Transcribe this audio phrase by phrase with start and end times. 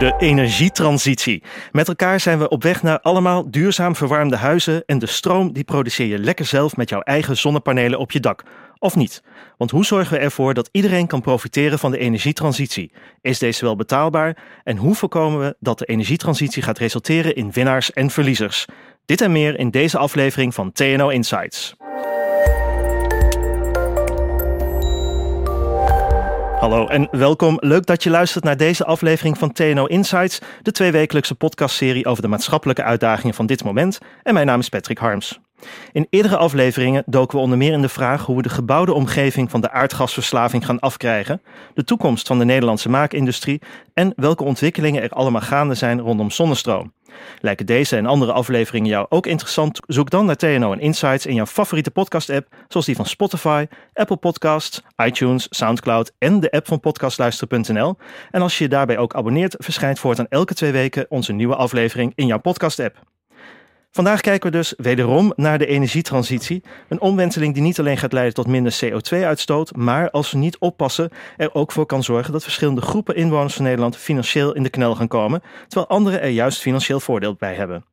[0.00, 1.42] de energietransitie.
[1.72, 5.64] Met elkaar zijn we op weg naar allemaal duurzaam verwarmde huizen en de stroom die
[5.64, 8.42] produceer je lekker zelf met jouw eigen zonnepanelen op je dak.
[8.78, 9.22] Of niet?
[9.56, 12.92] Want hoe zorgen we ervoor dat iedereen kan profiteren van de energietransitie?
[13.20, 14.36] Is deze wel betaalbaar?
[14.64, 18.66] En hoe voorkomen we dat de energietransitie gaat resulteren in winnaars en verliezers?
[19.04, 21.74] Dit en meer in deze aflevering van TNO Insights.
[26.60, 27.56] Hallo en welkom.
[27.60, 32.28] Leuk dat je luistert naar deze aflevering van TNO Insights, de tweewekelijkse podcastserie over de
[32.28, 33.98] maatschappelijke uitdagingen van dit moment.
[34.22, 35.40] En mijn naam is Patrick Harms.
[35.92, 39.50] In eerdere afleveringen doken we onder meer in de vraag hoe we de gebouwde omgeving
[39.50, 41.42] van de aardgasverslaving gaan afkrijgen,
[41.74, 43.60] de toekomst van de Nederlandse maakindustrie
[43.94, 46.92] en welke ontwikkelingen er allemaal gaande zijn rondom zonnestroom.
[47.40, 49.80] Lijken deze en andere afleveringen jou ook interessant?
[49.86, 54.16] Zoek dan naar TNO en Insights in jouw favoriete podcast-app, zoals die van Spotify, Apple
[54.16, 57.96] Podcasts, iTunes, Soundcloud en de app van podcastluisteren.nl.
[58.30, 62.12] En als je je daarbij ook abonneert, verschijnt voortaan elke twee weken onze nieuwe aflevering
[62.14, 63.09] in jouw podcast-app.
[63.92, 66.62] Vandaag kijken we dus wederom naar de energietransitie.
[66.88, 71.10] Een omwenteling die niet alleen gaat leiden tot minder CO2-uitstoot, maar als we niet oppassen,
[71.36, 74.94] er ook voor kan zorgen dat verschillende groepen inwoners van Nederland financieel in de knel
[74.94, 77.84] gaan komen, terwijl anderen er juist financieel voordeel bij hebben.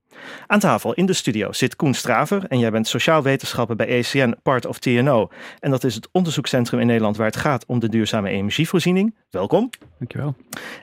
[0.47, 4.35] Aan tafel in de studio zit Koen Straver en jij bent sociaal wetenschapper bij ECN,
[4.43, 5.29] part of TNO.
[5.59, 9.15] En dat is het onderzoekscentrum in Nederland waar het gaat om de duurzame energievoorziening.
[9.29, 9.69] Welkom.
[9.97, 10.35] Dankjewel.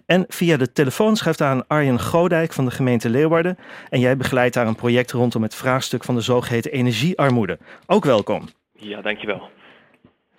[0.07, 3.59] En via de telefoon schrijft aan Arjen Godijk van de gemeente Leeuwarden.
[3.89, 7.59] En jij begeleidt daar een project rondom het vraagstuk van de zogeheten energiearmoede.
[7.87, 8.49] Ook welkom.
[8.73, 9.49] Ja, dankjewel.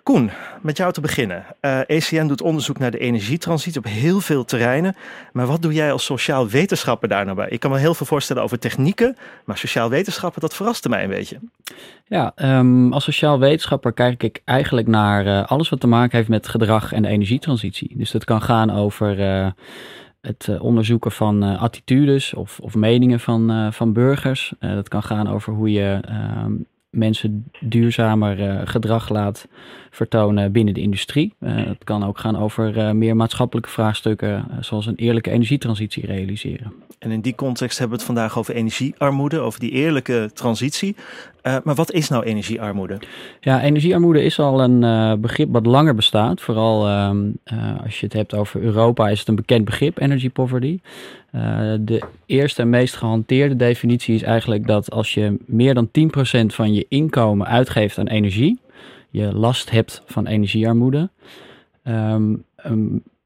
[0.06, 0.30] Koen,
[0.62, 1.44] met jou te beginnen.
[1.60, 4.94] Uh, eh, ECN doet onderzoek naar de energietransitie op heel veel terreinen.
[5.32, 7.48] Maar wat doe jij als sociaal wetenschapper daar nou bij?
[7.48, 11.08] Ik kan me heel veel voorstellen over technieken, maar sociaal wetenschapper, dat verraste mij een
[11.08, 11.38] beetje.
[12.04, 16.28] Ja, um, als sociaal wetenschapper kijk ik eigenlijk naar uh, alles wat te maken heeft
[16.28, 17.94] met gedrag en de energietransitie.
[17.96, 19.50] Dus dat kan gaan over uh,
[20.20, 24.52] het onderzoeken van attitudes of, of meningen van, van burgers.
[24.58, 26.00] dat kan gaan over hoe je
[26.44, 29.48] um, mensen duurzamer uh, gedrag laat
[29.90, 31.34] vertonen binnen de industrie.
[31.40, 36.72] Uh, het kan ook gaan over uh, meer maatschappelijke vraagstukken, zoals een eerlijke energietransitie realiseren.
[36.98, 40.96] En in die context hebben we het vandaag over energiearmoede, over die eerlijke transitie.
[41.64, 42.98] Maar wat is nou energiearmoede?
[43.40, 46.40] Ja, energiearmoede is al een begrip wat langer bestaat.
[46.40, 47.24] Vooral ehm,
[47.84, 50.78] als je het hebt over Europa is het een bekend begrip, energy poverty.
[51.80, 55.90] De eerste en meest gehanteerde definitie is eigenlijk dat als je meer dan 10%
[56.46, 58.58] van je inkomen uitgeeft aan energie,
[59.10, 61.10] je last hebt van energiearmoede.
[61.84, 62.44] Um,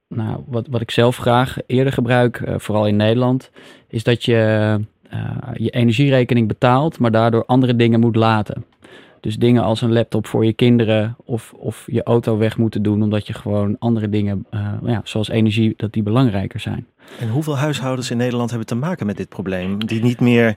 [0.08, 3.50] nou, wat, wat ik zelf graag eerder gebruik, vooral in Nederland,
[3.88, 4.80] is dat je
[5.14, 8.64] uh, je energierekening betaalt, maar daardoor andere dingen moet laten.
[9.20, 13.02] Dus dingen als een laptop voor je kinderen of, of je auto weg moeten doen,
[13.02, 16.86] omdat je gewoon andere dingen, uh, ja, zoals energie, dat die belangrijker zijn.
[17.18, 19.86] En hoeveel huishoudens in Nederland hebben te maken met dit probleem?
[19.86, 20.56] Die niet meer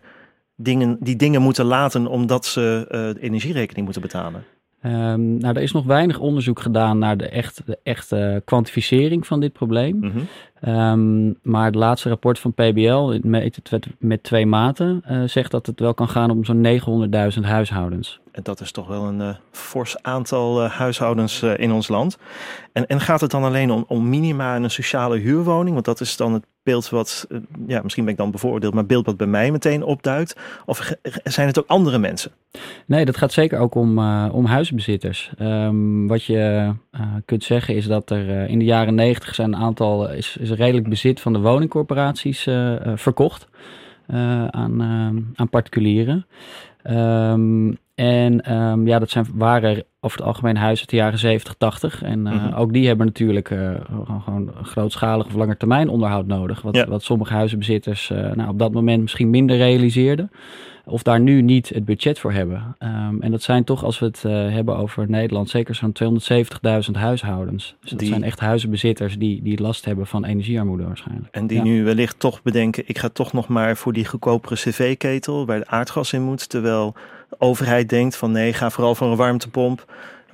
[0.55, 4.43] dingen, die dingen moeten laten omdat ze uh, de energierekening moeten betalen?
[4.85, 9.39] Um, nou, er is nog weinig onderzoek gedaan naar de, echt, de echte kwantificering van
[9.39, 9.95] dit probleem.
[9.95, 10.27] Mm -hmm.
[10.67, 13.59] Um, maar het laatste rapport van PBL, met,
[13.99, 18.21] met twee maten, uh, zegt dat het wel kan gaan om zo'n 900.000 huishoudens.
[18.31, 22.17] En dat is toch wel een uh, fors aantal uh, huishoudens in ons land.
[22.73, 25.73] En, en gaat het dan alleen om, om minima en een sociale huurwoning?
[25.73, 27.27] Want dat is dan het beeld wat,
[27.67, 30.35] ja, misschien ben ik dan bevoordeeld, maar beeld wat bij mij meteen opduikt.
[30.65, 30.93] Of
[31.23, 32.31] zijn het ook andere mensen?
[32.85, 33.99] Nee, dat gaat zeker ook om,
[34.29, 35.31] om huisbezitters.
[35.41, 36.73] Um, wat je
[37.25, 40.89] kunt zeggen is dat er in de jaren negentig zijn een aantal, is, is redelijk
[40.89, 42.47] bezit van de woningcorporaties
[42.95, 43.47] verkocht
[44.51, 44.81] aan,
[45.35, 46.25] aan particulieren.
[46.91, 51.53] Um, en um, ja, dat zijn, waren over het algemeen huizen uit de jaren 70,
[51.53, 52.03] 80.
[52.03, 52.53] En uh, mm -hmm.
[52.53, 53.75] ook die hebben natuurlijk uh,
[54.23, 56.61] gewoon grootschalig of langetermijn onderhoud nodig.
[56.61, 56.87] Wat, ja.
[56.87, 60.31] wat sommige huizenbezitters uh, nou, op dat moment misschien minder realiseerden.
[60.85, 62.75] Of daar nu niet het budget voor hebben.
[62.79, 66.21] Um, en dat zijn toch, als we het hebben over Nederland, zeker zo'n
[66.85, 67.75] 270.000 huishoudens.
[67.81, 68.07] Dus dat die...
[68.07, 71.27] zijn echt huizenbezitters die, die last hebben van energiearmoede waarschijnlijk.
[71.35, 71.63] En die ja.
[71.63, 75.67] nu wellicht toch bedenken, ik ga toch nog maar voor die goedkopere cv-ketel waar de
[75.67, 76.49] aardgas in moet.
[76.49, 76.93] Terwijl
[77.29, 79.85] de overheid denkt van nee, ga vooral voor een warmtepomp.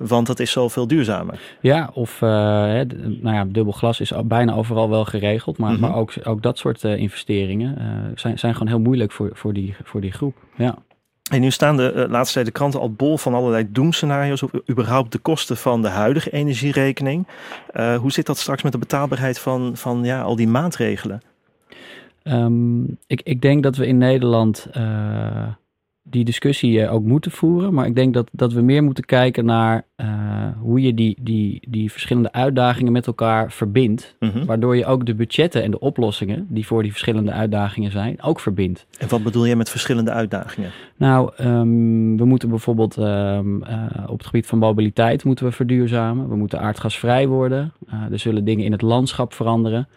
[0.08, 1.40] Want dat is zoveel duurzamer.
[1.60, 2.30] Ja, of uh,
[2.64, 5.58] hè, nou ja, dubbel glas is bijna overal wel geregeld.
[5.58, 5.88] Maar, mm -hmm.
[5.88, 9.52] maar ook, ook dat soort uh, investeringen uh, zijn, zijn gewoon heel moeilijk voor, voor,
[9.52, 10.36] die, voor die groep.
[10.56, 10.78] Ja.
[11.30, 14.62] En nu staan de uh, laatste tijd de kranten al bol van allerlei doemscenario's op
[14.70, 17.26] überhaupt de kosten van de huidige energierekening.
[17.74, 21.20] Uh, hoe zit dat straks met de betaalbaarheid van, van ja, al die maatregelen?
[22.24, 25.46] Um, ik, ik denk dat we in Nederland uh,
[26.02, 27.74] die discussie ook moeten voeren.
[27.74, 29.84] Maar ik denk dat, dat we meer moeten kijken naar
[30.60, 34.16] hoe je die, die, die verschillende uitdagingen met elkaar verbindt.
[34.18, 34.44] Mhm.
[34.44, 38.40] Waardoor je ook de budgetten en de oplossingen die voor die verschillende uitdagingen zijn, ook
[38.40, 38.86] verbindt.
[38.98, 40.70] En wat bedoel je met verschillende uitdagingen?
[40.96, 46.28] Nou, ehm, we moeten bijvoorbeeld ehm, eh, op het gebied van mobiliteit moeten we verduurzamen.
[46.28, 47.72] We moeten aardgasvrij worden.
[47.88, 49.88] Eh, er zullen dingen in het landschap veranderen.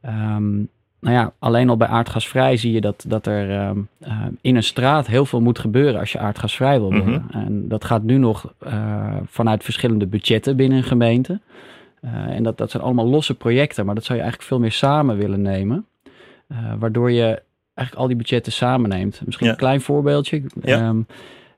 [0.00, 0.62] Ehm,
[1.00, 4.62] nou ja, alleen al bij aardgasvrij zie je dat, dat er ehm, eh, in een
[4.62, 7.26] straat heel veel moet gebeuren als je aardgasvrij wil worden.
[7.32, 11.40] En dat gaat nu nog eh, vanuit verschillende budgetten binnen een gemeente.
[12.00, 14.72] Eh, en dat, dat zijn allemaal losse projecten, maar dat zou je eigenlijk veel meer
[14.72, 15.86] samen willen nemen.
[16.78, 17.42] Waardoor je
[17.74, 19.22] eigenlijk al die budgetten samen neemt.
[19.24, 19.52] Misschien Ja.
[19.52, 20.42] een klein voorbeeldje.
[20.62, 20.78] Ja.
[20.78, 21.00] Ehm,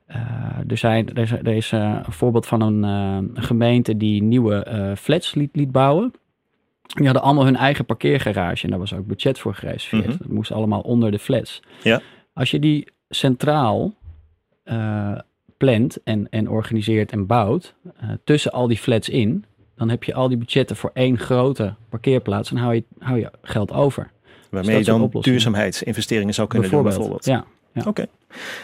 [0.07, 0.21] eh,
[0.69, 5.35] er, zijn, er is, er is een voorbeeld van een, een gemeente die nieuwe flats
[5.35, 6.13] liet, liet bouwen.
[6.95, 10.07] Die hadden allemaal hun eigen parkeergarage en daar was ook budget voor gereserveerd.
[10.07, 10.19] Mhm.
[10.19, 11.63] Dat moest allemaal onder de flats.
[11.83, 12.01] Ja.
[12.33, 13.95] Als je die centraal
[14.63, 15.19] eh,
[15.57, 19.45] plant en, en organiseert en bouwt eh, tussen al die flats in,
[19.77, 23.31] dan heb je al die budgetten voor één grote parkeerplaats en hou je, hou je
[23.43, 24.11] geld over.
[24.51, 27.25] Waarmee dat je dan duurzaamheidsinvesteringen zou kunnen doen bijvoorbeeld.
[27.25, 27.45] Ja.
[27.87, 28.07] Oké.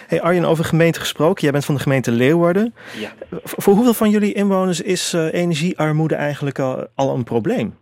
[0.07, 1.43] Hey Arjen, over gemeente gesproken.
[1.43, 2.75] Jij bent van de gemeente Leeuwarden.
[2.99, 3.13] Ja.
[3.43, 7.75] Voor hoeveel van jullie inwoners is eh, energiearmoede eigenlijk al, al een probleem?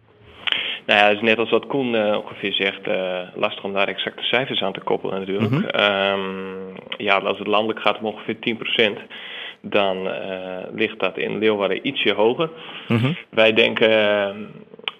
[0.86, 3.88] Nou ja, het is net als wat Koen eh, ongeveer zegt, eh, lastig om daar
[3.88, 5.50] exacte cijfers aan te koppelen natuurlijk.
[5.50, 5.64] Mhm.
[5.64, 6.20] Ehm,
[6.96, 8.98] ja, als het landelijk gaat om ongeveer 10%,
[9.60, 10.36] dan eh,
[10.75, 12.50] ligt dat in Leeuwarden ietsje hoger.
[12.88, 13.12] Mhm.
[13.28, 13.90] Wij denken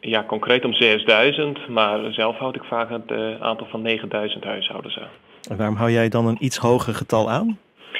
[0.01, 5.09] ja, concreet om 6000, maar zelf houd ik vaak het aantal van 9000 huishoudens aan.
[5.51, 7.59] En waarom hou jij dan een iets hoger getal aan?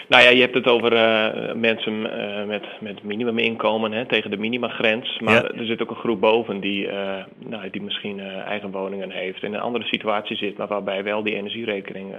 [0.09, 4.37] Nou ja, je hebt het over eh, mensen eh, met, met minimuminkomen hè, tegen de
[4.37, 5.19] minimagrens.
[5.21, 5.59] Maar Ja.
[5.59, 9.43] er zit ook een groep boven die, eh, nou, die misschien eigen woningen heeft.
[9.43, 12.15] En in een andere situatie zit, maar waarbij wel die energierekening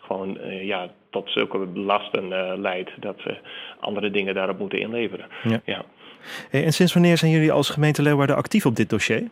[0.00, 3.36] gewoon ja, tot zulke belasten eh, leidt dat ze
[3.80, 5.26] andere dingen daarop moeten inleveren.
[5.42, 5.60] Ja.
[5.64, 5.84] Ja.
[6.50, 9.22] Hey, en sinds wanneer zijn jullie als gemeente Leeuwarden actief op dit dossier?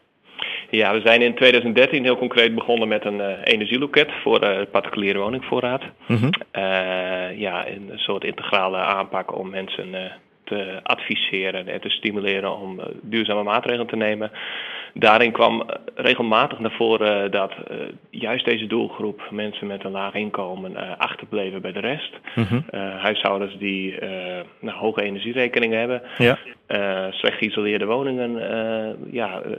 [0.74, 5.18] Ja, we zijn in 2013 heel concreet begonnen met een eh, energieloket voor eh, particuliere
[5.18, 5.82] woningvoorraad.
[6.06, 6.30] Mhm.
[6.50, 10.12] Eh, ja, een soort integrale aanpak om mensen
[10.44, 14.30] te adviseren en te stimuleren om duurzame maatregelen te nemen.
[14.96, 17.76] Daarin kwam eh, regelmatig naar voren dat eh,
[18.10, 22.12] juist deze doelgroep, mensen met een laag inkomen, eh, achterbleven bij de rest.
[22.34, 26.38] Eh, huishoudens die eh, nou, hoge energierekeningen hebben, Ja.
[26.66, 29.50] eh, slecht geïsoleerde woningen, eh, ja, eh,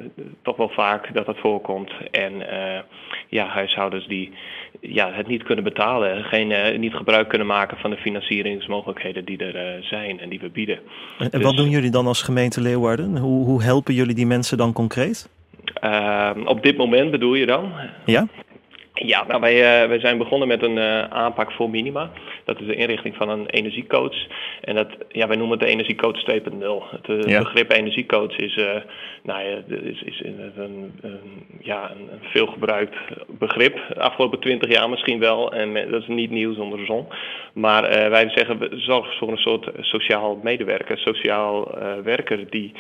[0.42, 1.92] toch wel vaak dat dat voorkomt.
[2.12, 2.80] En eh,
[3.30, 4.32] ja, huishoudens die
[4.82, 9.38] ja, het niet kunnen betalen, geen, eh, niet gebruik kunnen maken van de financieringsmogelijkheden die
[9.38, 10.76] er eh, zijn en die we bieden.
[10.76, 10.84] En,
[11.20, 13.18] en Dus- wat doen jullie dan als gemeente Leeuwarden?
[13.18, 15.25] Hoe, hoe helpen jullie die mensen dan concreet?
[15.82, 17.72] Eh, op dit moment bedoel je dan?
[18.06, 18.28] Ja?
[18.96, 22.12] Ja, nou wij, eh, wij zijn begonnen met een eh, aanpak voor minima.
[22.46, 24.28] Dat is de inrichting van een energiecoach.
[24.62, 26.84] En dat, ja, wij noemen het de energiecoach 2.0.
[26.92, 27.40] Het eh, Ja.
[27.40, 28.56] begrip energiecoach is,
[29.24, 30.94] nou ja, is, is een, een,
[31.62, 32.96] ja, een, veelgebruikt
[33.28, 33.80] begrip.
[33.88, 35.54] De afgelopen twintig jaar misschien wel.
[35.54, 37.08] En dat is niet nieuws onder de zon.
[37.54, 42.74] Maar wij zeggen, we zorgen voor een soort sociaal medewerker, sociaal werker die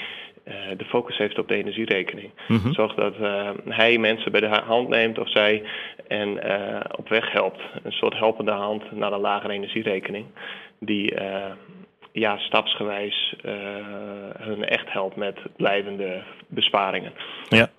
[0.78, 2.32] de focus heeft op de energierekening.
[2.48, 2.72] Mhm.
[2.72, 5.64] Zorg dat eh, hij mensen bij de ha- hand neemt of zij
[6.08, 7.62] en eh, op weg helpt.
[7.84, 10.26] Een soort helpende hand naar een lagere energierekening.
[10.80, 11.52] Die eh,
[12.12, 13.54] ja, stapsgewijs eh,
[14.40, 17.12] hun echt helpt met blijvende besparingen.
[17.50, 17.70] Ja.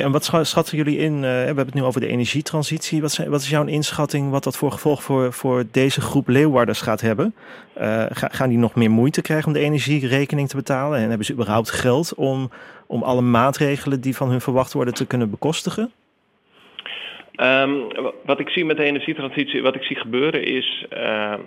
[0.00, 1.14] En wat scha- schatten jullie in?
[1.14, 3.00] eh, we hebben het nu over de energietransitie.
[3.00, 6.80] Wat, zijn, wat is jouw inschatting wat dat voor gevolg voor, voor deze groep Leeuwarders
[6.80, 7.34] gaat hebben?
[7.74, 10.98] Eh, ga- gaan die nog meer moeite krijgen om de energierekening te betalen?
[10.98, 12.50] En hebben ze überhaupt geld om,
[12.86, 15.90] om alle maatregelen die van hun verwacht worden te kunnen bekostigen?
[17.32, 17.70] Ehm,
[18.02, 21.40] wa- wat ik zie met de energietransitie, wat ik zie gebeuren is ehm,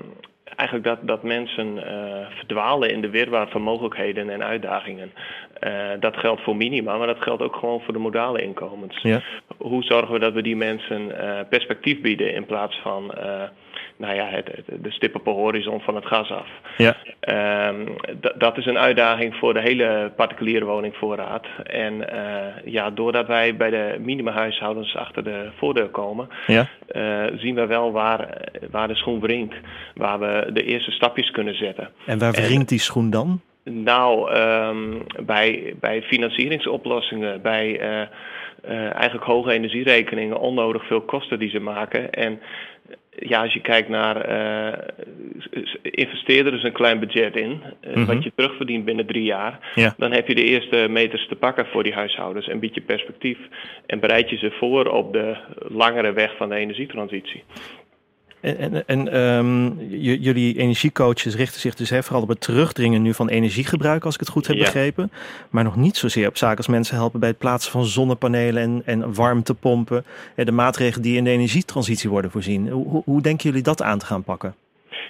[0.56, 5.12] eigenlijk dat, dat mensen eh, verdwalen in de wirwar van mogelijkheden en uitdagingen.
[5.60, 9.02] Eh, dat geldt voor minima, maar dat geldt ook gewoon voor de modale inkomens.
[9.02, 9.22] Ja.
[9.58, 13.14] Hoe zorgen we dat we die mensen eh, perspectief bieden in plaats van
[13.98, 16.48] nou ja, het, het- de stip op de horizon van het gas af?
[16.78, 16.96] Ja.
[17.20, 17.86] Ehm,
[18.38, 21.46] dat is een uitdaging voor de hele particuliere woningvoorraad.
[21.64, 26.68] En eh, ja, doordat wij bij de minimahuishoudens achter de voordeur komen, Ja.
[26.88, 28.28] eh, zien we wel waar,
[28.72, 29.56] waar de schoen wringt.
[29.96, 31.90] Waar we de eerste stapjes kunnen zetten.
[32.06, 33.42] En waar En- wringt die schoen dan?
[33.64, 34.94] Nou, ehm,
[35.26, 42.12] bij, bij financieringsoplossingen, bij eh, eh, eigenlijk hoge energierekeningen, onnodig veel kosten die ze maken.
[42.12, 42.40] En
[43.16, 44.78] ja, als je kijkt naar eh
[45.82, 48.06] investeer er dus een klein budget in, eh, Mhm.
[48.06, 49.94] wat je terugverdient binnen drie jaar, Ja.
[49.98, 53.38] dan heb je de eerste meters te pakken voor die huishoudens en bied je perspectief
[53.86, 55.36] en bereid je ze voor op de
[55.68, 57.44] langere weg van de energietransitie.
[58.46, 63.30] En, en, um, jullie energiecoaches richten zich dus hè, vooral op het terugdringen nu van
[63.30, 65.12] energiegebruik, als ik het goed heb begrepen.
[65.50, 68.82] Maar nog niet zozeer op zaken als mensen helpen bij het plaatsen van zonnepanelen en,
[68.86, 70.06] en warmtepompen.
[70.36, 72.70] De maatregelen die in de energietransitie worden voorzien.
[72.70, 74.56] Hoe, hoe denken jullie dat aan te gaan pakken?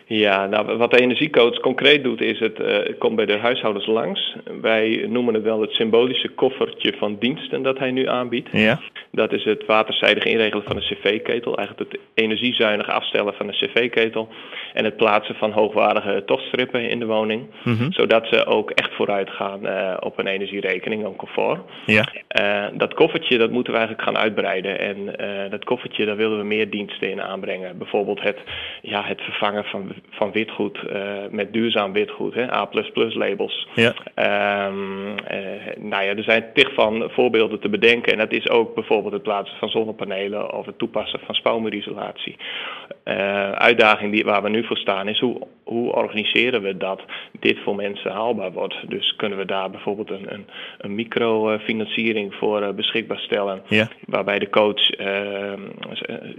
[0.08, 4.36] Ja, nou, wat de energiecoach concreet doet is het uh, komt bij de huishoudens langs.
[4.62, 8.50] Wij noemen het wel het symbolische koffertje van diensten dat hij nu aanbiedt.
[8.52, 8.80] Ja.
[9.12, 14.30] Dat is het waterzijdig inregelen van een cv-ketel, eigenlijk het energiezuinig afstellen van een cv-ketel
[14.74, 17.92] en het plaatsen van hoogwaardige tochtstrippen in de woning, Mhm.
[17.92, 21.60] zodat ze ook echt vooruit gaan uh, op een energierekening, een comfort.
[21.86, 22.08] Ja.
[22.40, 25.16] Uh, dat koffertje dat moeten we eigenlijk gaan uitbreiden en
[25.50, 27.78] dat koffertje daar willen we meer diensten in aanbrengen.
[27.78, 28.38] Bijvoorbeeld het,
[28.82, 33.68] ja, het vervangen van van witgoed uh, met duurzaam witgoed, hè, A++ labels.
[33.76, 33.94] Ja.
[34.68, 35.16] Um, uh,
[35.78, 39.24] nou ja, er zijn tig van voorbeelden te bedenken en dat is ook bijvoorbeeld het
[39.24, 42.36] plaatsen van zonnepanelen of het toepassen van spouwmuurisolatie.
[43.08, 47.02] Uh, uitdaging die, waar we nu voor staan is hoe, hoe organiseren we dat
[47.40, 48.76] dit voor mensen haalbaar wordt.
[48.88, 50.46] Dus kunnen we daar bijvoorbeeld een, een,
[50.78, 53.88] een microfinanciering voor beschikbaar stellen, ja.
[54.06, 54.90] waarbij de coach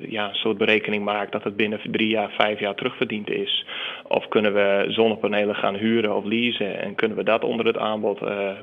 [0.09, 3.67] ja, een soort berekening maakt dat het binnen drie jaar, vijf jaar terugverdiend is.
[4.09, 8.19] Of kunnen we zonnepanelen gaan huren of leasen en kunnen we dat onder het aanbod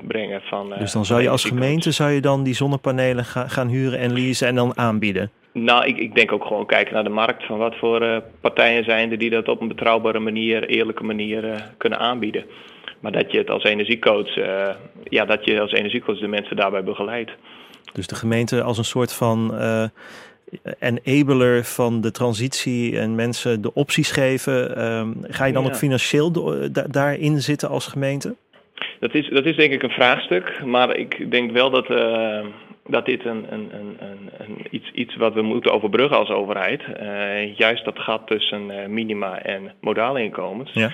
[0.06, 0.74] brengen van.
[0.78, 4.12] Dus dan zou je als gemeente zou je dan die zonnepanelen ga, gaan huren en
[4.12, 5.30] leasen en dan aanbieden?
[5.54, 8.84] Nou, ik, ik denk ook gewoon kijken naar de markt van wat voor uh, partijen
[8.84, 12.44] zijn er die dat op een betrouwbare manier, eerlijke manier kunnen aanbieden.
[13.00, 14.34] Maar dat je het als energiecoach,
[15.04, 17.30] ja, dat je als energiecoach de mensen daarbij begeleidt.
[17.92, 19.54] Dus de gemeente als een soort van
[20.80, 24.84] enabler van de transitie en mensen de opties geven.
[24.86, 25.68] Um, ga je dan Ja.
[25.68, 26.32] ook financieel
[26.72, 28.34] da- daarin zitten als gemeente?
[29.00, 32.38] Dat is, dat is denk ik een vraagstuk, maar ik denk wel dat, uh,
[32.86, 36.82] dat dit een, een, een, een, een iets, iets wat we moeten overbruggen als overheid.
[37.00, 40.72] Uh, juist dat gat tussen uh, minima en modale inkomens.
[40.72, 40.92] Ja.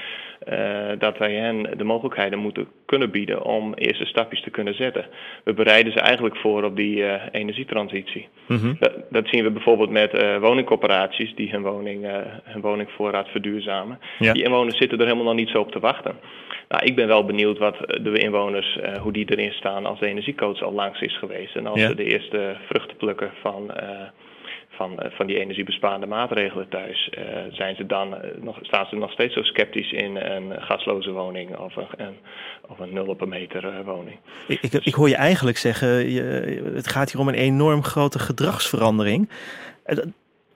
[0.99, 5.07] dat wij hen de mogelijkheden moeten kunnen bieden om eerste stapjes te kunnen zetten.
[5.45, 8.29] We bereiden ze eigenlijk voor op die energietransitie.
[8.47, 8.75] Mhm.
[8.79, 12.07] Dat, dat, zien we bijvoorbeeld met woningcorporaties die hun, woning,
[12.45, 13.99] hun woningvoorraad verduurzamen.
[14.19, 14.33] Ja.
[14.33, 16.15] Die inwoners zitten er helemaal nog niet zo op te wachten.
[16.71, 20.07] Nou, ik ben wel benieuwd wat de inwoners, uh, hoe die erin staan als de
[20.07, 21.57] energiecoach al langs is geweest.
[21.57, 21.89] En als Ja.
[21.89, 23.89] ze de eerste vruchten plukken van, uh,
[24.69, 27.11] van, uh, van die energiebesparende maatregelen thuis,
[27.51, 31.77] zijn ze dan, nog, staan ze nog steeds zo sceptisch in een gasloze woning of
[31.77, 32.17] een, een
[32.69, 34.19] of een nul op een meter woning.
[34.49, 36.23] Ik, ik, ik, hoor je eigenlijk zeggen, je,
[36.75, 39.29] het gaat hier om een enorm grote gedragsverandering.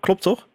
[0.00, 0.46] Klopt toch?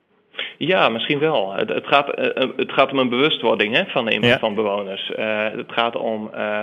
[0.61, 1.53] Ja, misschien wel.
[1.53, 2.07] Het, het, gaat,
[2.55, 4.39] het gaat om een bewustwording hè, van de Ja.
[4.39, 5.11] van bewoners.
[5.19, 6.59] Uh, het gaat om uh,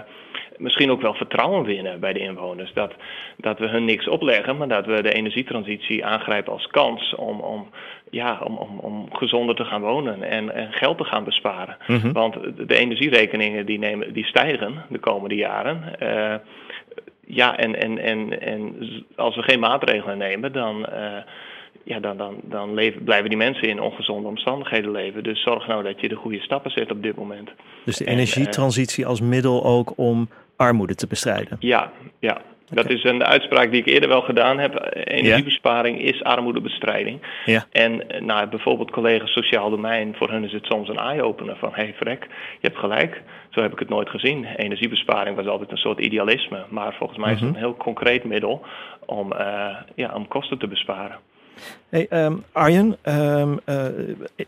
[0.56, 2.72] misschien ook wel vertrouwen winnen bij de inwoners.
[2.72, 2.92] Dat,
[3.36, 7.68] dat we hun niks opleggen, maar dat we de energietransitie aangrijpen als kans om, om,
[8.10, 11.76] ja, om, om, om gezonder te gaan wonen en, en geld te gaan besparen.
[11.86, 12.12] Mhm.
[12.12, 12.34] Want
[12.68, 15.82] de energierekeningen die, nemen, die stijgen de komende jaren.
[16.02, 16.34] Uh,
[17.26, 18.76] ja, en, en, en, en
[19.16, 20.86] als we geen maatregelen nemen, dan
[21.86, 25.22] ja, dan, dan, dan leven, blijven die mensen in ongezonde omstandigheden leven.
[25.22, 27.50] Dus zorg nou dat je de goede stappen zet op dit moment.
[27.84, 31.56] Dus de En, energietransitie als middel ook om armoede te bestrijden.
[31.60, 32.40] Ja, ja.
[32.70, 34.90] Dat is een uitspraak die ik eerder wel gedaan heb.
[35.04, 37.20] Energiebesparing is armoedebestrijding.
[37.44, 37.66] Ja.
[37.70, 41.68] En eh, nou, bijvoorbeeld collega's sociaal domein, voor hun is het soms een eye-opener van
[41.74, 42.22] hé hey, vrek,
[42.60, 44.44] je hebt gelijk, zo heb ik het nooit gezien.
[44.44, 47.54] Energiebesparing was altijd een soort idealisme, maar volgens mij is het Mhm.
[47.58, 48.62] een heel concreet middel
[49.06, 51.18] om, uh, ja, om kosten te besparen.
[51.88, 53.84] Hey, um, Arjen, um, uh,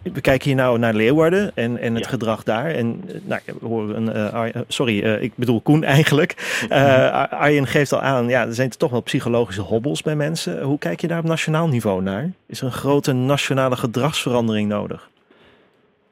[0.02, 2.10] we kijken hier nou naar Leeuwarden en, en het Ja.
[2.10, 2.70] gedrag daar.
[2.70, 6.64] En nou, we horen een, uh, Arjen, sorry, uh, ik bedoel Koen eigenlijk.
[7.30, 10.62] Arjen geeft al aan, ja, er zijn toch wel psychologische hobbels bij mensen.
[10.62, 12.30] Hoe kijk je daar op nationaal niveau naar?
[12.46, 15.08] Is er een grote nationale gedragsverandering nodig?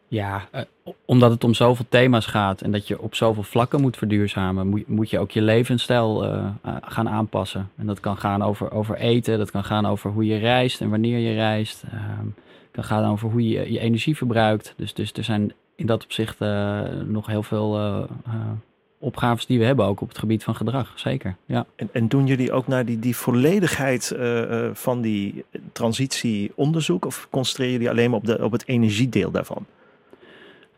[0.09, 0.61] Ja, uh,
[1.05, 5.11] omdat het om zoveel thema's gaat en dat je op zoveel vlakken moet verduurzamen, moet,
[5.11, 7.71] je ook je levensstijl uh, uh, gaan aanpassen.
[7.77, 10.91] En dat kan gaan over, over eten, dat kan gaan over hoe je reist en
[10.91, 11.83] wanneer je reist.
[11.83, 14.75] Het kan gaan over hoe je je energie verbruikt.
[14.77, 16.39] Dus, dus er zijn in dat opzicht
[17.07, 18.09] nog heel veel
[18.99, 20.93] opgaves die we hebben, ook op het gebied van gedrag.
[20.95, 21.67] Zeker, ja.
[21.77, 24.17] En, en doen jullie ook naar die, die volledigheid
[24.73, 27.05] van die transitie onderzoek?
[27.05, 29.67] Of concentreer jullie alleen maar op, de, op het energiedeel daarvan?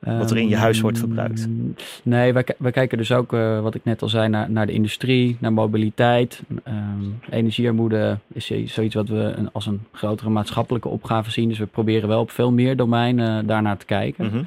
[0.01, 1.45] Wat er in je huis wordt verbruikt?
[1.45, 4.67] Um, nee, wij, wij, kijken dus ook, uh, wat ik net al zei, naar, naar
[4.67, 6.43] de industrie, naar mobiliteit.
[6.69, 11.49] Um, energiearmoede is zoiets wat we een, als een grotere maatschappelijke opgave zien.
[11.49, 14.25] Dus we proberen wel op veel meer domeinen daarnaar te kijken.
[14.25, 14.47] Mm -hmm.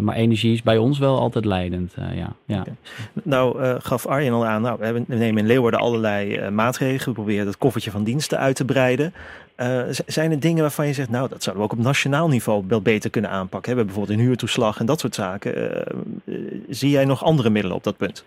[0.00, 1.94] Maar energie is bij ons wel altijd leidend.
[2.14, 2.32] ja.
[2.44, 2.64] Ja.
[3.22, 7.04] Nou gaf Arjen al aan, nou, we nemen in Leeuwarden allerlei maatregelen.
[7.08, 9.12] We proberen het koffertje van diensten uit te breiden.
[10.06, 12.82] zijn er dingen waarvan je zegt, nou dat zouden we ook op nationaal niveau wel
[12.82, 13.60] beter kunnen aanpakken?
[13.60, 15.84] We hebben bijvoorbeeld een huurtoeslag en dat soort zaken.
[16.68, 18.24] zie jij nog andere middelen op dat punt?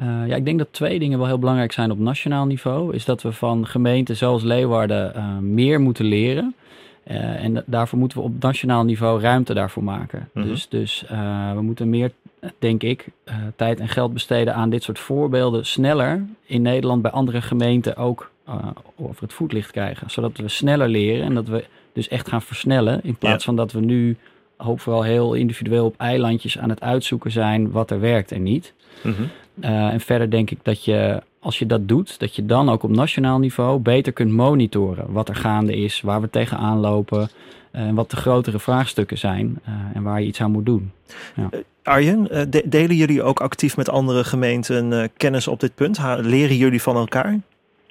[0.00, 2.94] Uh, ja, ik denk dat twee dingen wel heel belangrijk zijn op nationaal niveau.
[2.94, 6.54] Is dat we van gemeenten zoals Leeuwarden uh, meer moeten leren.
[7.10, 10.28] Uh, en daarvoor moeten we op nationaal niveau ruimte daarvoor maken.
[10.32, 10.50] Mm -hmm.
[10.50, 11.04] Dus, dus
[11.54, 12.12] we moeten meer,
[12.58, 13.06] denk ik,
[13.56, 15.66] tijd en geld besteden aan dit soort voorbeelden.
[15.66, 18.30] Sneller in Nederland bij andere gemeenten ook
[18.96, 20.10] over het voetlicht krijgen.
[20.10, 23.00] Zodat we sneller leren en dat we dus echt gaan versnellen.
[23.02, 23.50] In plaats ja.
[23.50, 24.16] van dat we nu
[24.56, 28.74] hoop vooral heel individueel op eilandjes aan het uitzoeken zijn wat er werkt en niet.
[29.02, 29.30] Mm -hmm.
[29.60, 32.82] Uh, en verder denk ik dat je, als je dat doet, dat je dan ook
[32.82, 37.28] op nationaal niveau beter kunt monitoren wat er gaande is, waar we tegenaan lopen
[37.70, 40.90] en uh, wat de grotere vraagstukken zijn uh, en waar je iets aan moet doen.
[41.36, 41.48] Ja.
[41.82, 45.98] Arjen, de delen jullie ook actief met andere gemeenten kennis op dit punt?
[46.20, 47.40] Leren jullie van elkaar?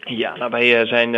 [0.05, 1.12] Ja, nou, wij zijn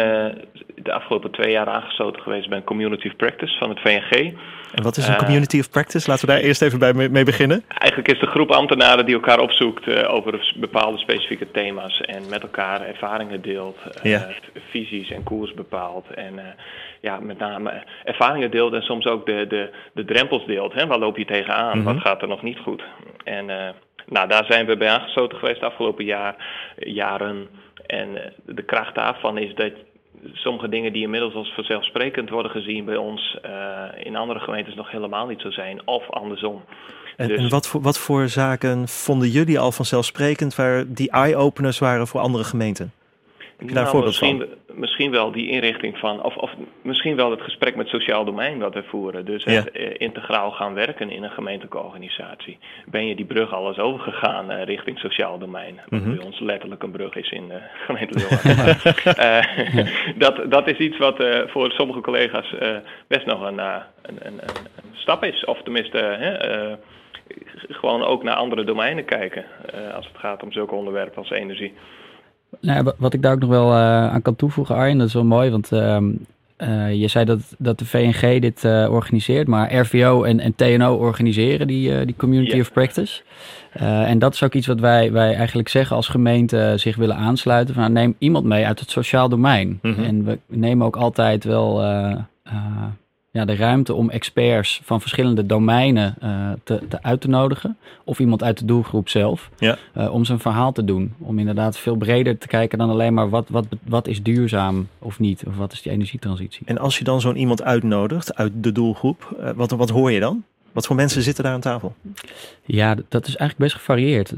[0.84, 4.34] de afgelopen twee jaar aangesloten geweest bij een Community of Practice van het VNG.
[4.74, 6.10] En wat is een Community of Practice?
[6.10, 7.64] Laten we daar eerst even bij mee beginnen.
[7.68, 12.82] Eigenlijk is de groep ambtenaren die elkaar opzoekt over bepaalde specifieke thema's en met elkaar
[12.82, 14.28] ervaringen deelt, ja.
[14.70, 16.06] visies en koers bepaalt.
[16.10, 16.56] En
[17.02, 20.74] ja, met name ervaringen deelt en soms ook de, de, de drempels deelt.
[20.74, 20.88] Hè?
[20.88, 21.78] Waar loop je tegenaan?
[21.78, 21.94] Mm -hmm.
[21.94, 22.84] Wat gaat er nog niet goed?
[23.24, 26.36] En nou, daar zijn we bij aangesloten geweest de afgelopen jaar,
[26.78, 27.48] jaren.
[27.86, 29.72] En de kracht daarvan is dat
[30.34, 34.92] sommige dingen die inmiddels als vanzelfsprekend worden gezien bij ons uh, in andere gemeentes nog
[34.92, 36.64] helemaal niet zo zijn, of andersom.
[37.18, 41.80] En, dus, en wat, voor, wat voor zaken vonden jullie al vanzelfsprekend waar die eye-openers
[41.80, 42.92] waren voor andere gemeenten?
[43.58, 44.48] Heb je daar nou, misschien, van?
[44.76, 46.52] Misschien wel die inrichting van, of, of
[46.82, 49.26] misschien wel het gesprek met sociaal domein wat we voeren.
[49.26, 49.80] Dus het ja.
[49.82, 52.58] uh, integraal gaan werken in een gemeentelijke organisatie.
[52.86, 55.76] Ben je die brug al eens overgegaan uh, richting sociaal domein?
[55.76, 56.16] Wat mm -hmm.
[56.16, 58.20] bij ons letterlijk een brug is in de gemeente
[59.20, 62.56] uh, dat, dat is iets wat voor sommige collega's
[63.08, 64.60] best nog een, een, een, een,
[64.94, 65.46] stap is.
[65.46, 66.78] Of tenminste,
[67.70, 69.46] gewoon ook naar andere domeinen kijken.
[69.96, 71.74] als het gaat om zulke onderwerpen als energie.
[72.62, 75.26] Nou, wat ik daar ook nog wel uh, aan kan toevoegen, Arjen, dat is wel
[75.26, 75.98] mooi, want uh,
[76.58, 81.68] uh, je zei dat, dat de VNG dit organiseert, maar RVO en, en TNO organiseren
[81.68, 83.22] die, die Community of Practice.
[84.06, 87.74] en dat is ook iets wat wij, wij eigenlijk zeggen als gemeente zich willen aansluiten.
[87.74, 89.80] Van, nou, neem iemand mee uit het sociaal domein.
[89.82, 90.04] Mm -hmm.
[90.04, 91.82] En we nemen ook altijd wel
[93.34, 97.78] ja, de ruimte om experts van verschillende domeinen uh, te, te uit te nodigen.
[98.04, 99.50] Of iemand uit de doelgroep zelf.
[99.58, 99.78] Ja.
[99.98, 101.14] Uh, om zijn verhaal te doen.
[101.20, 105.20] Om inderdaad veel breder te kijken dan alleen maar wat, wat, wat is duurzaam of
[105.20, 105.44] niet.
[105.48, 106.62] Of wat is die energietransitie.
[106.66, 109.36] En als je dan zo'n iemand uitnodigt uit de doelgroep.
[109.40, 110.44] Uh, wat, wat hoor je dan?
[110.72, 111.96] Wat voor mensen zitten daar aan tafel?
[112.66, 114.30] Ja, dat is eigenlijk best gevarieerd.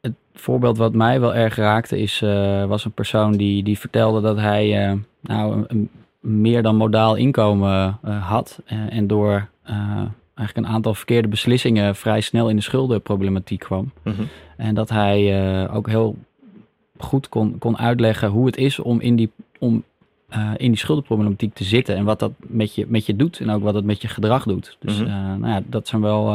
[0.00, 2.20] het voorbeeld wat mij wel erg raakte is,
[2.66, 5.90] was een persoon die, die vertelde dat hij nou, een,
[6.22, 8.60] meer dan modaal inkomen uh, had.
[8.72, 9.76] Uh, en door uh,
[10.34, 13.92] eigenlijk een aantal verkeerde beslissingen vrij snel in de schuldenproblematiek kwam.
[14.02, 14.26] Mm -hmm.
[14.56, 16.16] En dat hij ook heel
[16.98, 19.84] goed kon, kon uitleggen hoe het is om in die, om,
[20.56, 21.96] in die schuldenproblematiek te zitten.
[21.96, 24.44] En wat dat met je, met je doet en ook wat het met je gedrag
[24.44, 24.76] doet.
[24.80, 25.40] Dus mm -hmm.
[25.40, 26.34] nou ja, dat zijn wel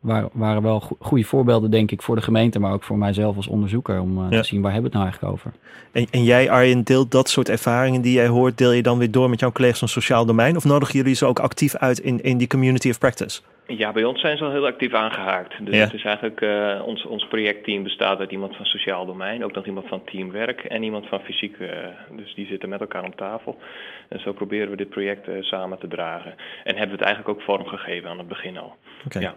[0.00, 3.46] waren, waren wel goede voorbeelden, denk ik, voor de gemeente, maar ook voor mijzelf als
[3.46, 4.40] onderzoeker om uh, ja.
[4.40, 5.52] te zien waar hebben we het nou eigenlijk over.
[5.92, 9.10] En, en jij, Arjen, deelt dat soort ervaringen die jij hoort, deel je dan weer
[9.10, 10.56] door met jouw collega's van sociaal domein?
[10.56, 13.40] Of nodigen jullie ze ook actief uit in, in die community of practice?
[13.66, 15.66] Ja, bij ons zijn ze al heel actief aangehaakt.
[15.66, 15.84] Dus ja.
[15.84, 19.66] het is eigenlijk, uh, ons, ons projectteam bestaat uit iemand van sociaal domein, ook nog
[19.66, 21.58] iemand van teamwerk en iemand van fysiek.
[21.58, 21.68] Uh,
[22.10, 23.58] dus die zitten met elkaar om tafel.
[24.08, 26.34] En zo proberen we dit project uh, samen te dragen.
[26.64, 28.76] En hebben we het eigenlijk ook vormgegeven aan het begin al.
[29.06, 29.22] Okay.
[29.22, 29.34] Ja.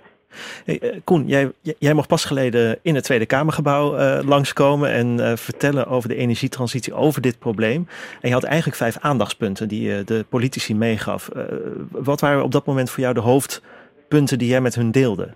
[0.65, 5.17] Hey, uh, Koen, jij, jij mocht pas geleden in het Tweede Kamergebouw uh, langskomen en
[5.17, 7.87] uh, vertellen over de energietransitie, over dit probleem.
[8.21, 11.29] En je had eigenlijk vijf aandachtspunten die je de politici meegaf.
[11.91, 15.29] wat waren op dat moment voor jou de hoofdpunten die jij met hun deelde?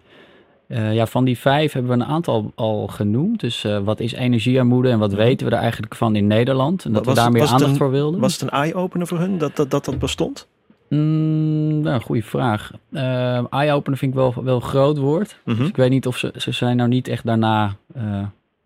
[0.68, 3.40] ja, van die vijf hebben we een aantal al genoemd.
[3.40, 5.20] Dus wat is energiearmoede en wat mhm.
[5.20, 6.86] weten we er eigenlijk van in Nederland?
[6.86, 8.20] En dat was, we daar meer aandacht een, voor wilden.
[8.20, 10.48] Was het een eye-opener voor hun dat dat, dat, dat bestond?
[10.90, 12.72] Mm, nou, goede vraag.
[12.90, 15.40] Uh, Eye-opener vind ik wel, wel een groot woord.
[15.44, 15.62] Mm -hmm.
[15.62, 18.04] Dus ik weet niet of ze, ze zijn nou niet echt daarna uh,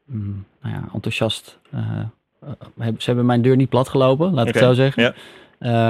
[0.05, 1.59] mm, nou ja, enthousiast.
[1.75, 1.81] Uh,
[2.77, 4.61] ze hebben mijn deur niet platgelopen, laat okay.
[4.61, 5.03] ik zo zeggen.
[5.03, 5.13] Ja.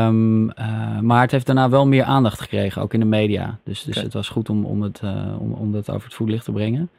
[0.07, 0.45] Um,
[1.05, 3.57] maar het heeft daarna wel meer aandacht gekregen, ook in de media.
[3.63, 4.03] Dus, dus okay.
[4.03, 5.01] het was goed om, om, het,
[5.39, 6.89] om, om dat over het voetlicht te brengen.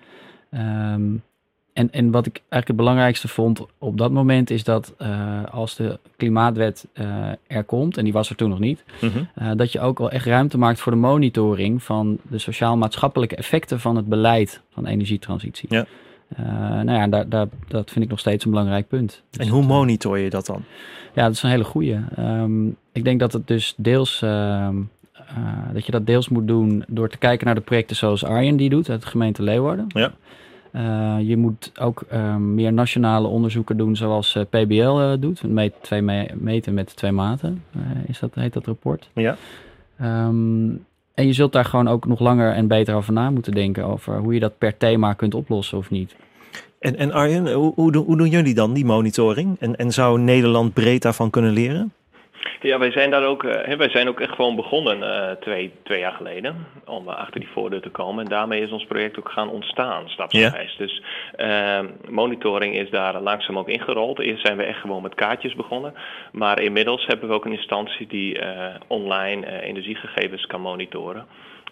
[0.51, 1.23] Um,
[1.73, 5.77] en, en wat ik eigenlijk het belangrijkste vond op dat moment is dat uh, als
[5.77, 7.07] de klimaatwet uh,
[7.47, 9.19] er komt, en die was er toen nog niet, Mhm.
[9.43, 13.81] uh, dat je ook wel echt ruimte maakt voor de monitoring van de sociaal-maatschappelijke effecten
[13.81, 15.69] van het beleid van energietransitie.
[15.75, 15.87] Ja.
[16.83, 19.23] nou ja, daar, daar, dat vind ik nog steeds een belangrijk punt.
[19.31, 20.63] Dus En hoe monitor je dat dan?
[21.15, 21.99] Ja, dat is een hele goeie.
[22.19, 24.23] Um, ik denk dat het dus deels.
[24.25, 24.69] Uh,
[25.73, 28.69] dat je dat deels moet doen door te kijken naar de projecten zoals Arjen die
[28.71, 29.85] doet uit de gemeente Leeuwarden.
[29.89, 30.13] Ja.
[30.73, 35.43] Uh, je moet ook uh, meer nationale onderzoeken doen zoals uh, PBL doet.
[35.43, 37.65] Meet, twee me meten met twee maten,
[38.07, 39.11] is dat, heet dat rapport.
[39.15, 39.37] Ja.
[40.03, 43.85] Um, en je zult daar gewoon ook nog langer en beter over na moeten denken.
[43.85, 46.17] Over hoe je dat per thema kunt oplossen of niet.
[46.79, 49.57] En, en Arjen, hoe, hoe, hoe doen jullie dan die monitoring?
[49.61, 51.93] En, en zou Nederland breed daarvan kunnen leren?
[52.61, 55.99] Ja, wij zijn daar ook, uh, wij zijn ook echt gewoon begonnen uh, twee, twee
[55.99, 58.25] jaar geleden om achter die voordeur te komen.
[58.25, 60.77] En daarmee is ons project ook gaan ontstaan, stapsgewijs.
[60.77, 61.03] Dus
[61.37, 64.19] ehm, monitoring is daar langzaam ook ingerold.
[64.19, 65.95] Eerst zijn we echt gewoon met kaartjes begonnen.
[66.33, 71.27] Maar inmiddels hebben we ook een instantie die eh, online energiegegevens kan monitoren.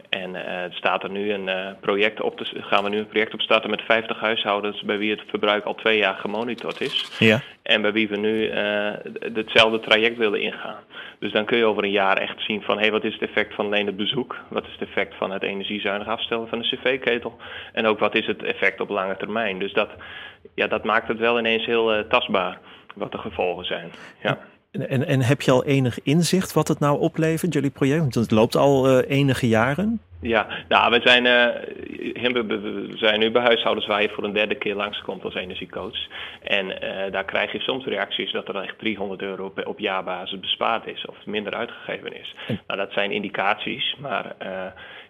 [0.09, 3.35] En uh, staat er nu een uh, project op te, gaan we nu een project
[3.35, 7.17] opstarten met 50 huishoudens bij wie het verbruik al twee jaar gemonitord is.
[7.19, 7.41] Ja.
[7.63, 8.91] En bij wie we nu uh,
[9.35, 10.83] hetzelfde traject willen ingaan.
[11.19, 13.23] Dus dan kun je over een jaar echt zien van hé, hey, wat is het
[13.23, 14.37] effect van alleen het bezoek?
[14.49, 17.37] Wat is het effect van het energiezuinig afstellen van de cv-ketel?
[17.73, 19.59] En ook wat is het effect op lange termijn?
[19.59, 19.91] Dus dat,
[20.55, 22.59] ja, dat maakt het wel ineens heel tastbaar
[22.95, 23.91] wat de gevolgen zijn.
[24.23, 24.39] Ja.
[24.71, 28.01] En, en heb je al enig inzicht wat het nou oplevert, jullie project?
[28.01, 30.01] Want het loopt al uh, enige jaren.
[30.21, 31.47] Ja, nou, we zijn, uh,
[32.47, 36.07] we zijn nu bij huishoudens waar je voor een derde keer langskomt als energiecoach.
[36.43, 40.41] En uh, daar krijg je soms reacties dat er echt 300 euro op, op jaarbasis
[40.41, 42.35] bespaard is of minder uitgegeven is.
[42.67, 44.49] Nou, dat zijn indicaties, maar uh,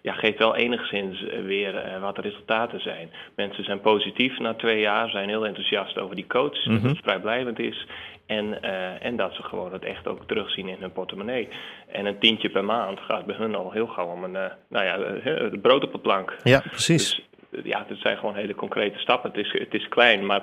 [0.01, 3.09] ja, geeft wel enigszins weer wat de resultaten zijn.
[3.35, 6.81] Mensen zijn positief na twee jaar, zijn heel enthousiast over die coach, Mhm.
[6.81, 7.87] dat het vrijblijvend is.
[8.29, 11.47] En, uh, en dat ze gewoon het echt ook terugzien in hun portemonnee.
[11.87, 14.85] En een tientje per maand gaat bij hun al heel gauw om een, uh, nou
[14.85, 16.35] ja, uh, het brood op de plank.
[16.43, 17.21] Ja, precies.
[17.49, 19.31] Dus, ja, het zijn gewoon hele concrete stappen.
[19.31, 20.41] Het is, het is klein, maar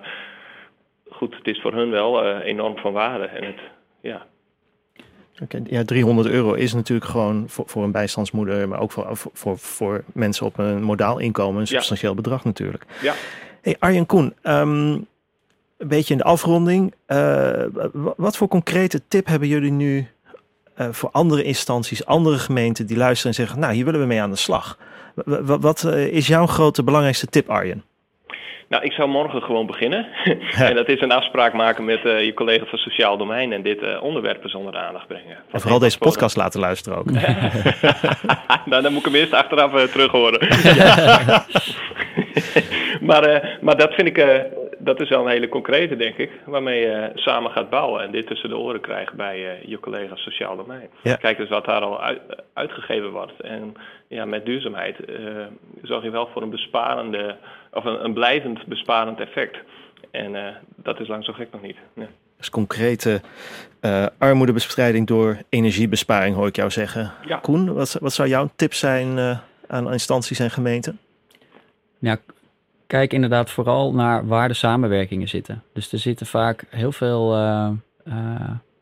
[1.11, 3.25] goed, het is voor hun wel uh, enorm van waarde.
[3.25, 3.61] En het,
[4.01, 4.27] ja.
[5.42, 9.33] Okay, ja, 300 euro is natuurlijk gewoon voor, voor een bijstandsmoeder, maar ook voor, voor,
[9.35, 12.16] voor, voor mensen op een modaal inkomen een substantieel ja.
[12.16, 12.85] bedrag natuurlijk.
[13.03, 13.14] Ja.
[13.62, 15.07] Hey, Arjen Koen, um,
[15.79, 16.95] een beetje in de afronding.
[17.07, 17.65] Uh,
[18.17, 20.09] wat voor concrete tip hebben jullie nu
[20.77, 24.21] uh, voor andere instanties, andere gemeenten die luisteren en zeggen: Nou, hier willen we mee
[24.21, 24.79] aan de slag?
[25.45, 27.85] Wat uh, is jouw grote belangrijkste tip, Arjen?
[28.68, 30.07] Nou, ik zou morgen gewoon beginnen.
[30.59, 33.83] En dat is een afspraak maken met uh, je collega van Sociaal Domein en dit
[33.83, 35.37] uh, onderwerp eens onder de aandacht brengen.
[35.50, 37.11] En vooral deze podcast laten luisteren ook.
[38.70, 40.40] nou, dan moet ik hem eerst achteraf uh, terug horen.
[43.09, 44.46] maar, maar dat vind ik,
[44.79, 48.26] dat is wel een hele concrete, denk ik, waarmee je samen gaat bouwen en dit
[48.26, 50.88] tussen de oren krijgt bij je collega Sociaal Domein.
[51.02, 51.16] Ja.
[51.16, 52.20] Kijk dus wat daar al uit,
[52.52, 53.40] uitgegeven wordt.
[53.40, 53.74] En
[54.09, 54.97] ja, met duurzaamheid
[55.83, 57.37] zorg je wel voor een besparende
[57.73, 59.57] of een, een blijvend besparend effect.
[60.11, 61.77] En uh, dat is lang zo gek nog niet.
[62.37, 63.21] Dus concrete
[63.81, 67.12] uh, armoedebestrijding door energiebesparing, hoor ik jou zeggen.
[67.27, 67.37] Ja.
[67.37, 70.99] Koen, wat, wat zou jouw tip zijn uh, aan instanties en gemeenten?
[71.99, 72.16] Ja,
[72.87, 75.62] kijk inderdaad vooral naar waar de samenwerkingen zitten.
[75.73, 77.35] Dus er zitten vaak heel veel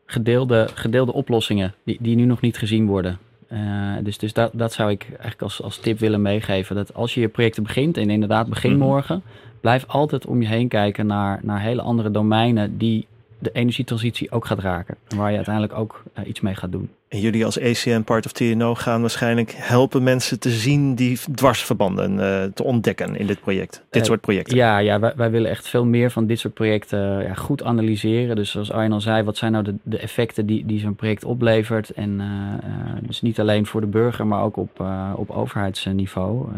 [0.06, 3.18] gedeelde, gedeelde oplossingen die, die nu nog niet gezien worden.
[3.54, 6.76] Uh, dus dus dat, dat zou ik eigenlijk als, als tip willen meegeven.
[6.76, 8.80] Dat als je je projecten begint, en inderdaad begin -hmm.
[8.80, 9.22] morgen,
[9.60, 13.06] blijf altijd om je heen kijken naar, naar hele andere domeinen die
[13.38, 14.96] de energietransitie ook gaat raken.
[15.08, 16.90] En waar je uiteindelijk ook uh, iets mee gaat doen.
[17.14, 22.12] En jullie als ACN Part of TNO gaan waarschijnlijk helpen mensen te zien die dwarsverbanden
[22.12, 23.84] uh, te ontdekken in dit project.
[23.90, 24.56] Dit uh, soort projecten.
[24.56, 28.36] Ja, ja wij, wij, willen echt veel meer van dit soort projecten ja, goed analyseren.
[28.36, 31.24] Dus zoals Arjen al zei, wat zijn nou de, de effecten die, die zo'n project
[31.24, 31.90] oplevert?
[31.90, 36.48] En uh, dus niet alleen voor de burger, maar ook op, op overheidsniveau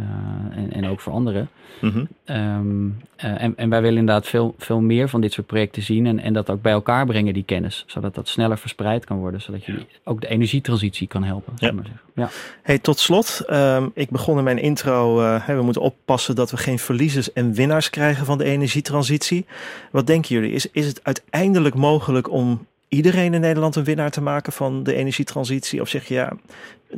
[0.50, 1.48] en, en ook voor anderen.
[1.80, 2.36] Mm -hmm.
[2.36, 6.18] um, en, en wij willen inderdaad veel, veel meer van dit soort projecten zien en,
[6.18, 7.84] en dat ook bij elkaar brengen, die kennis.
[7.86, 11.52] Zodat dat sneller verspreid kan worden, zodat je ook de energietransitie kan helpen.
[11.56, 11.72] Ja.
[11.72, 12.02] Maar zeggen.
[12.14, 12.28] Ja.
[12.62, 16.50] Hey, tot slot, um, ik begon in mijn intro, uh, hey, we moeten oppassen dat
[16.50, 19.46] we geen verliezers en winnaars krijgen van de energietransitie.
[19.90, 20.52] Wat denken jullie?
[20.52, 24.94] Is, is het uiteindelijk mogelijk om iedereen in Nederland een winnaar te maken van de
[24.94, 25.80] energietransitie?
[25.80, 26.32] Of zeg je ja,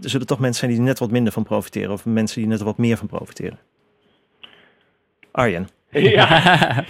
[0.03, 2.51] er zullen toch mensen zijn die er net wat minder van profiteren of mensen die
[2.51, 3.59] net wat meer van profiteren?
[5.31, 5.69] Arjen.
[5.91, 6.85] Ja.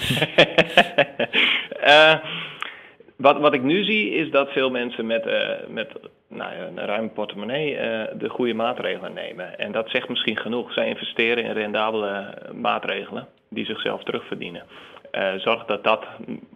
[1.84, 2.14] uh,
[3.18, 5.88] wat, wat ik nu zie is dat veel mensen met, uh, met
[6.28, 7.78] nou een ruime portemonnee uh,
[8.18, 9.58] de goede maatregelen nemen.
[9.58, 10.72] En dat zegt misschien genoeg.
[10.72, 14.62] Zij investeren in rendabele maatregelen die zichzelf terugverdienen.
[15.36, 16.06] zorg dat dat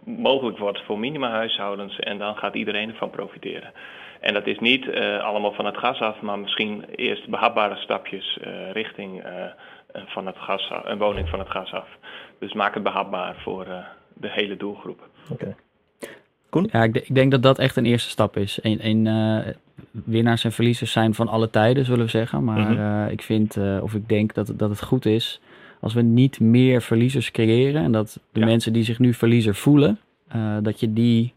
[0.05, 3.71] mogelijk wordt voor minimahuishoudens en dan gaat iedereen ervan profiteren.
[4.19, 4.89] En dat is niet
[5.21, 8.37] allemaal van het gas af, maar misschien eerst behapbare stapjes
[8.71, 9.23] richting
[9.93, 11.87] van het gas, een woning van het gas af.
[12.39, 13.65] Dus maak het behapbaar voor
[14.13, 15.01] de hele doelgroep.
[15.31, 15.55] Oké.
[16.71, 18.59] Ja, ik, ik, denk dat dat echt een eerste stap is.
[18.61, 19.53] Een, een uh,
[19.91, 22.43] winnaars en verliezers zijn van alle tijden, zullen we zeggen.
[22.43, 22.79] Maar mhm.
[22.79, 25.41] eh, ik vind, uh, of ik denk dat, dat het goed is
[25.79, 27.83] als we niet meer verliezers creëren.
[27.83, 29.99] En dat de mensen die zich nu verliezer voelen,
[30.61, 31.33] dat je die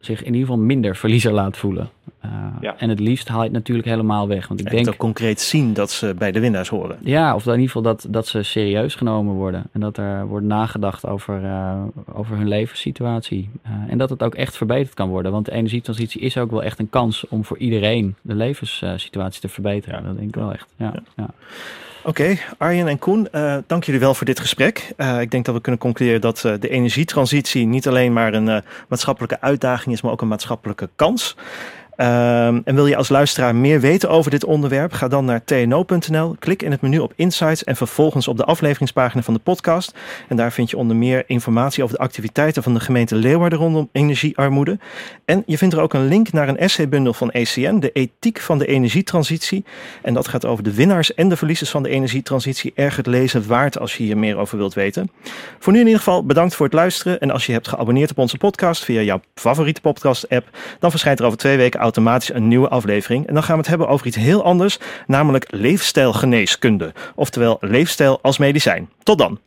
[0.00, 1.90] zich in ieder geval minder verliezer laat voelen.
[2.24, 4.48] Uh, En het liefst haal je het natuurlijk helemaal weg.
[4.48, 6.98] Want ik en denk ook concreet zien dat ze bij de winnaars horen.
[7.02, 9.64] Ja, of in ieder geval dat, dat ze serieus genomen worden.
[9.72, 11.82] En dat er wordt nagedacht over, uh,
[12.12, 13.50] over hun levenssituatie.
[13.66, 15.32] Uh, en dat het ook echt verbeterd kan worden.
[15.32, 19.48] Want de energietransitie is ook wel echt een kans om voor iedereen de levenssituatie te
[19.48, 20.00] verbeteren.
[20.00, 20.06] Ja.
[20.06, 20.66] Dat denk ik wel echt.
[20.76, 20.94] ja.
[21.16, 21.28] ja.
[22.04, 24.92] Oké, Arjen en Koen, uh, dank jullie wel voor dit gesprek.
[24.96, 28.62] Uh, ik denk dat we kunnen concluderen dat uh, de energietransitie niet alleen maar een
[28.88, 31.36] maatschappelijke uitdaging is, maar ook een maatschappelijke kans.
[32.00, 34.92] Um, en wil je als luisteraar meer weten over dit onderwerp?
[34.92, 39.22] Ga dan naar tno.nl, klik in het menu op Insights en vervolgens op de afleveringspagina
[39.22, 39.94] van de podcast.
[40.28, 43.88] En daar vind je onder meer informatie over de activiteiten van de gemeente Leeuwarden rondom
[43.92, 44.78] energiearmoede.
[45.24, 48.58] En je vindt er ook een link naar een essaybundel van ECN, de ethiek van
[48.58, 49.64] de energietransitie.
[50.02, 52.72] En dat gaat over de winnaars en de verliezers van de energietransitie.
[52.74, 55.10] Erg het lezen waard als je hier meer over wilt weten.
[55.58, 57.20] Voor nu in ieder geval bedankt voor het luisteren.
[57.20, 61.26] En als je hebt geabonneerd op onze podcast via jouw favoriete podcast-app, dan verschijnt er
[61.26, 63.26] over twee weken automatisch een nieuwe aflevering.
[63.26, 66.92] En dan gaan we het hebben over iets heel anders, namelijk leefstijlgeneeskunde.
[67.14, 68.88] Oftewel leefstijl als medicijn.
[69.02, 69.38] Tot dan.